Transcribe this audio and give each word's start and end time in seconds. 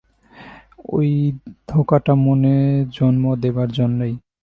ঐ 0.89 0.97
ধোঁকাটা 1.67 2.13
মনে 2.25 2.53
জন্মে 2.91 3.31
দেবার 3.43 3.69
জন্যেই। 3.71 4.13